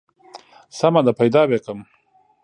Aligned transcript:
سمه 0.77 1.01
ده 1.05 1.11
پيدا 1.19 1.41
به 1.47 1.53
يې 1.55 1.59
کم. 1.65 1.79